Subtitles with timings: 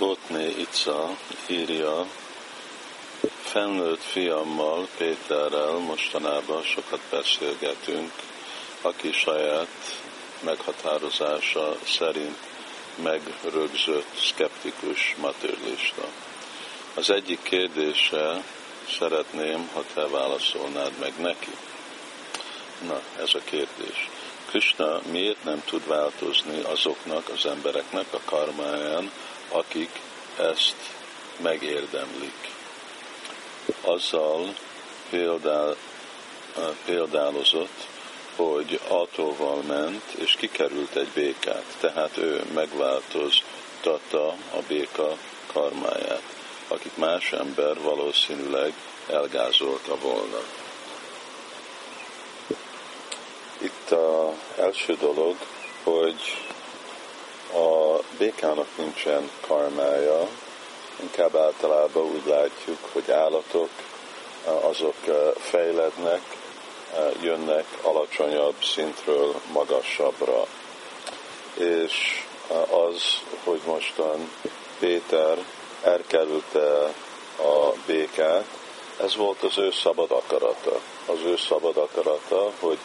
[0.00, 1.16] Ótné Ica
[1.46, 2.06] írja,
[3.42, 8.12] felnőtt fiammal, Péterrel mostanában sokat beszélgetünk,
[8.82, 10.00] aki saját
[10.40, 12.36] meghatározása szerint
[13.02, 16.04] megrögzött szkeptikus materialista.
[16.94, 18.44] Az egyik kérdése
[18.98, 21.52] szeretném, ha te válaszolnád meg neki.
[22.86, 24.08] Na, ez a kérdés.
[24.46, 29.10] Krishna miért nem tud változni azoknak az embereknek a karmáján,
[29.48, 30.00] akik
[30.36, 30.76] ezt
[31.36, 32.50] megérdemlik.
[33.80, 34.54] Azzal
[35.10, 35.76] példál,
[36.84, 37.86] példálozott,
[38.36, 45.16] hogy autóval ment, és kikerült egy békát, tehát ő megváltoztatta a béka
[45.52, 46.22] karmáját,
[46.68, 48.72] akit más ember valószínűleg
[49.10, 50.40] elgázolta volna.
[53.58, 55.36] Itt az első dolog,
[55.82, 56.36] hogy
[57.52, 60.28] a békának nincsen karmája,
[61.00, 63.68] inkább általában úgy látjuk, hogy állatok
[64.44, 64.94] azok
[65.36, 66.20] fejlednek,
[67.20, 70.46] jönnek alacsonyabb szintről magasabbra.
[71.54, 72.24] És
[72.70, 73.02] az,
[73.44, 74.30] hogy mostan
[74.78, 75.38] Péter
[75.82, 76.84] elkerülte
[77.38, 78.44] a békát,
[79.00, 80.80] ez volt az ő szabad akarata.
[81.06, 82.78] Az ő szabad akarata, hogy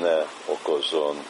[0.00, 1.26] ne okozzon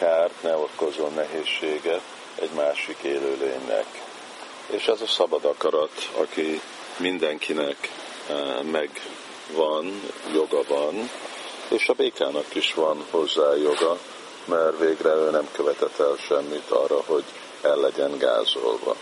[0.00, 2.00] kárt, ne okozzon nehézséget
[2.34, 3.86] egy másik élőlénynek.
[4.66, 6.60] És ez a szabad akarat, aki
[6.96, 7.90] mindenkinek
[8.28, 11.10] eh, megvan, joga van,
[11.68, 13.98] és a békának is van hozzá joga,
[14.44, 17.24] mert végre ő nem követett el semmit arra, hogy
[17.62, 18.96] el legyen gázolva.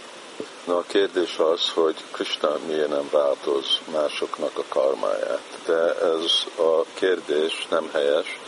[0.65, 5.59] Na a kérdés az, hogy Krishna miért nem változ másoknak a karmáját.
[5.67, 8.39] De ez a kérdés nem helyes,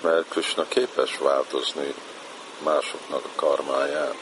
[0.00, 1.94] mert Krishna képes változni
[2.64, 4.14] másoknak a karmáján.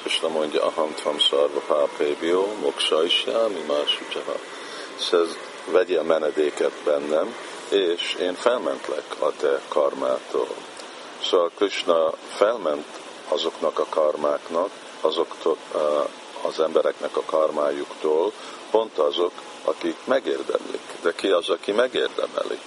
[0.00, 3.24] Krishna mondja, aham tvam szarva pápébio, moksa is
[3.66, 4.00] más
[4.98, 7.36] Szez, vegyél menedéket bennem,
[7.68, 10.48] és én felmentlek a te karmától.
[11.22, 12.86] Szóval Krishna felment
[13.28, 14.70] azoknak a karmáknak,
[15.00, 15.56] azoktól,
[16.42, 18.32] az embereknek a karmájuktól,
[18.70, 19.32] pont azok,
[19.64, 20.80] akik megérdemlik.
[21.02, 22.58] De ki az, aki megérdemeli?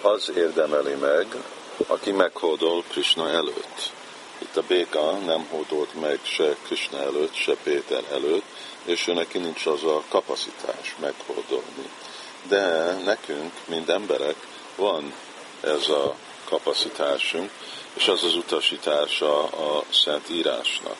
[0.00, 1.26] Az érdemeli meg,
[1.86, 3.92] aki meghódol Krishna előtt.
[4.38, 8.44] Itt a béka nem hódolt meg se Krishna előtt, se Péter előtt,
[8.84, 11.90] és ő neki nincs az a kapacitás meghódolni.
[12.48, 14.36] De nekünk, mint emberek,
[14.76, 15.14] van
[15.60, 16.14] ez a
[16.44, 17.50] kapacitásunk,
[17.94, 20.96] és az az utasítása a Szent Írásnak.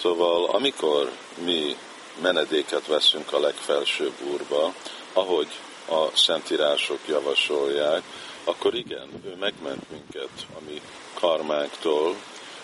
[0.00, 1.10] Szóval amikor
[1.44, 1.76] mi
[2.22, 4.74] menedéket veszünk a legfelsőbb úrba,
[5.12, 5.48] ahogy
[5.88, 8.02] a Szentírások javasolják,
[8.44, 10.80] akkor igen, ő megment minket a mi
[11.14, 12.16] karmánktól,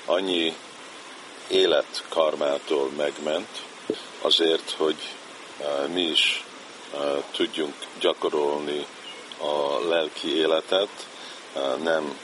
[0.04, 0.54] annyi
[1.48, 3.48] élet karmától megment,
[4.20, 4.96] azért, hogy
[5.58, 6.44] uh, mi is
[6.94, 8.86] uh, tudjunk gyakorolni
[9.38, 11.06] a lelki életet,
[11.54, 12.18] uh, nem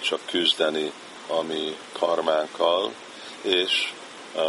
[0.00, 0.92] csak küzdeni
[1.26, 2.92] a mi karmánkkal,
[3.42, 3.92] és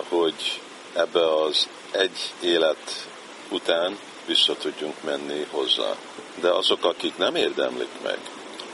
[0.10, 0.62] hogy
[0.94, 3.08] ebbe az egy élet
[3.50, 5.96] után vissza tudjunk menni hozzá.
[6.42, 8.18] De azok, akik nem érdemlik meg,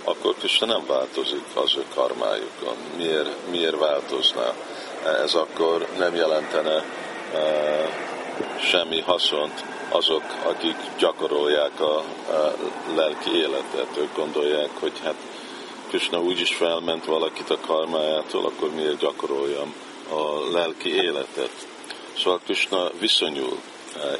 [0.03, 2.75] akkor Krishna nem változik az ő karmájukon.
[2.97, 4.53] Miért, miért változna?
[5.23, 6.83] Ez akkor nem jelentene
[7.33, 7.89] uh,
[8.61, 12.53] semmi haszont azok, akik gyakorolják a, a
[12.95, 13.97] lelki életet.
[13.97, 15.15] Ők gondolják, hogy hát
[15.87, 19.73] Krishna úgyis felment valakit a karmájától, akkor miért gyakoroljam
[20.09, 21.67] a lelki életet.
[22.23, 23.61] Szóval Krishna viszonyul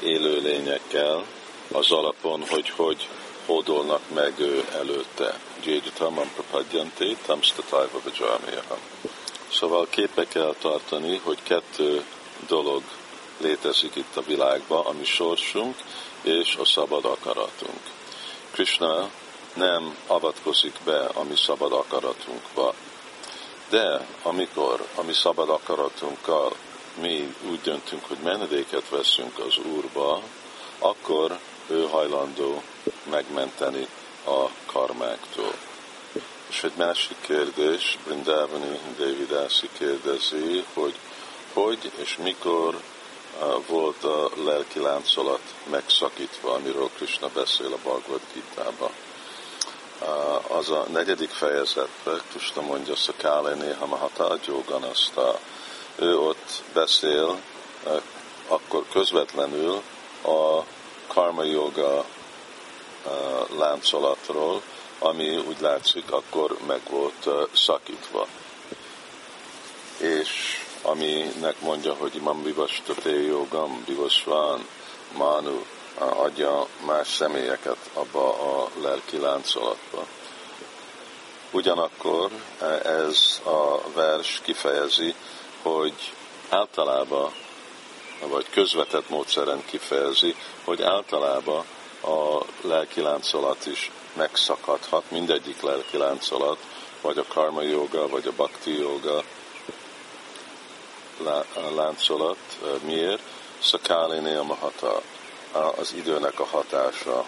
[0.04, 1.26] élő lényekkel
[1.72, 3.08] az alapon, hogy hogy
[3.46, 5.40] hódolnak meg ő előtte.
[5.66, 8.78] Jéjitamam prapadjanté, tamstatájva vajamiyaham.
[9.52, 12.04] Szóval képbe kell tartani, hogy kettő
[12.48, 12.84] dolog
[13.38, 15.76] létezik itt a világban, ami sorsunk
[16.22, 17.82] és a szabad akaratunk.
[18.52, 19.10] Krishna
[19.54, 22.74] nem avatkozik be a mi szabad akaratunkba.
[23.70, 26.56] De amikor a mi szabad akaratunkkal
[27.02, 30.22] mi úgy döntünk, hogy menedéket veszünk az Úrba,
[30.80, 32.64] akkor ő hajlandó
[33.10, 33.88] megmenteni
[34.26, 35.54] a karmáktól.
[36.50, 40.96] És egy másik kérdés, Brindavani Davidászi kérdezi, hogy
[41.54, 42.82] hogy és mikor
[43.68, 48.92] volt a lelki láncolat megszakítva, amiről Krishna beszél a Bhagavad Gita-ba.
[50.48, 55.40] Az a negyedik fejezetben Krishna mondja, Szakále néha mahata gyóganaszta.
[56.00, 57.40] Ő ott beszél
[58.48, 59.82] akkor közvetlenül
[60.24, 60.64] a
[61.08, 62.06] karma yoga
[63.58, 64.62] láncolatról,
[65.00, 68.28] ami úgy látszik, akkor meg volt szakítva.
[69.98, 74.68] És aminek mondja, hogy imam vivastate jogam, vivasván,
[75.18, 75.66] manu,
[75.98, 80.06] adja más személyeket abba a lelki láncolatba.
[81.52, 82.32] Ugyanakkor
[82.84, 85.16] ez a vers kifejezi,
[85.62, 86.14] hogy
[86.50, 87.32] általában,
[88.28, 91.66] vagy közvetett módszeren kifejezi, hogy általában
[92.02, 96.58] a lelki láncolat is megszakadhat, mindegyik lelki láncolat,
[97.02, 99.24] vagy a karma joga, vagy a bhakti joga
[101.76, 102.38] láncolat.
[102.82, 103.22] Miért?
[103.60, 105.02] Szakálini a mahata,
[105.52, 107.26] az időnek a hatása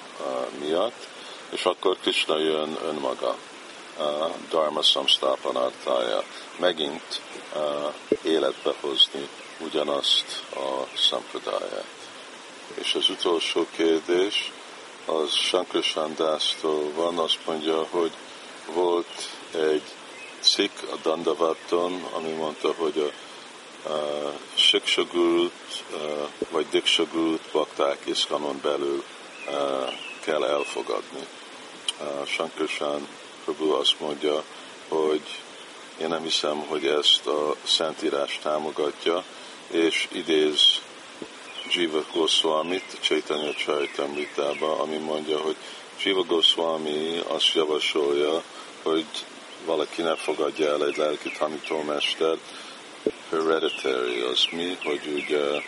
[0.60, 1.07] miatt,
[1.50, 3.36] és akkor Krishna jön önmaga,
[4.50, 6.24] Dharma Samstapanartája,
[6.59, 7.21] megint
[8.24, 11.86] életbe hozni ugyanazt a szampradáját.
[12.74, 14.51] És az utolsó kérdés,
[15.06, 18.12] az Shankar Sandásztól van, azt mondja, hogy
[18.74, 19.83] volt egy
[20.39, 23.12] cikk a Dandavaton, ami mondta, hogy
[23.86, 25.83] a, a Siksagurut
[26.50, 29.03] vagy Diksagurut bakták Iskanon belül
[29.45, 29.51] a,
[30.19, 31.27] kell elfogadni.
[32.00, 33.07] A Shankarshan
[33.51, 34.44] Prabhu azt mondja,
[34.88, 35.21] hogy
[36.01, 39.24] én nem hiszem, hogy ezt a Szentírás támogatja,
[39.68, 40.81] és idéz
[41.69, 45.56] Jiva Goswami-t, Chaitanya Charitamrita-ba, ami mondja, hogy
[46.03, 48.44] Jiva Goswami azt javasolja,
[48.83, 49.06] hogy
[49.65, 52.42] valaki ne fogadja el egy lelki tanítómestert,
[53.30, 55.62] hereditary az mi, hogy ugye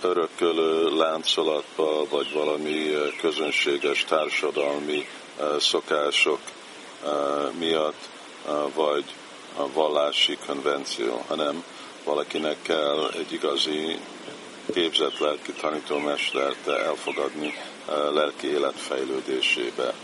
[0.00, 2.90] örökölő láncolatba, vagy valami
[3.20, 5.06] közönséges társadalmi
[5.58, 6.38] szokások
[7.58, 8.08] miatt,
[8.74, 9.04] vagy
[9.56, 11.64] a vallási konvenció, hanem
[12.04, 13.98] valakinek kell egy igazi
[14.72, 17.54] képzett lelki tanítómestert elfogadni
[18.12, 19.94] lelki élet fejlődésébe.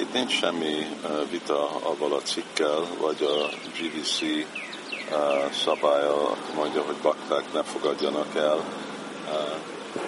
[0.00, 0.86] Itt nincs semmi
[1.30, 3.48] vita avval a cikkel, vagy a
[3.78, 4.20] GVC
[5.64, 8.64] szabálya mondja, hogy bakták ne fogadjanak el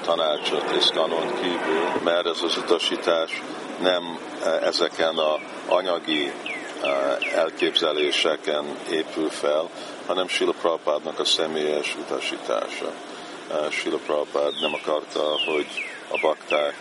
[0.02, 3.42] tanácsot iszkanon kívül, mert ez az utasítás
[3.80, 4.18] nem
[4.62, 5.38] ezeken a
[5.68, 6.32] anyagi
[7.34, 9.70] elképzeléseken épül fel,
[10.06, 12.92] hanem Sila Prabhupádnak a személyes utasítása.
[13.70, 15.66] Sila Prabhupád nem akarta, hogy
[16.08, 16.76] a bakták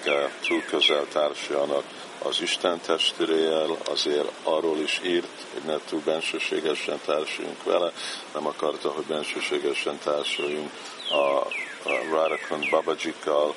[0.48, 1.84] túl közel társuljanak
[2.24, 7.92] az Isten testvérével, azért arról is írt, hogy ne túl bensőségesen társuljunk vele,
[8.34, 10.72] nem akarta, hogy bensőségesen társuljunk
[11.10, 11.48] a
[11.83, 13.55] Radhakund Babajikkal,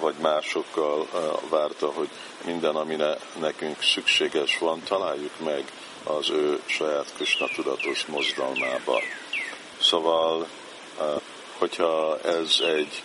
[0.00, 1.06] vagy másokkal
[1.48, 2.08] várta, hogy
[2.44, 2.96] minden, ami
[3.40, 5.64] nekünk szükséges van, találjuk meg
[6.04, 9.00] az ő saját Krishna tudatos mozdalmába.
[9.80, 10.46] Szóval,
[11.58, 13.02] hogyha ez egy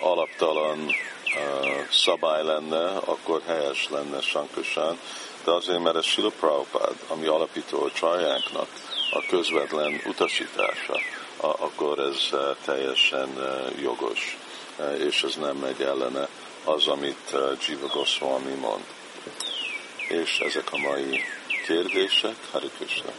[0.00, 0.86] alaptalan
[1.90, 4.98] szabály lenne, akkor helyes lenne Sankusán,
[5.44, 8.68] de azért, mert ez Sila Prabhupád, ami alapító a csajánknak
[9.14, 11.00] a közvetlen utasítása,
[11.36, 12.30] akkor ez
[12.64, 13.28] teljesen
[13.82, 14.38] jogos,
[14.98, 16.28] és ez nem megy ellene
[16.64, 17.34] az, amit
[17.68, 18.84] Jiva Goswami mond.
[20.08, 21.20] És ezek a mai
[21.66, 22.34] kérdések.
[22.78, 23.12] Krishna.